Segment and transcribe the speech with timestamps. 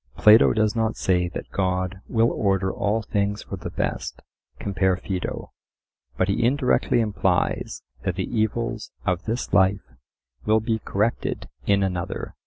[0.17, 4.23] Plato does not say that God will order all things for the best
[4.57, 5.51] (compare Phaedo),
[6.17, 9.91] but he indirectly implies that the evils of this life
[10.43, 12.33] will be corrected in another.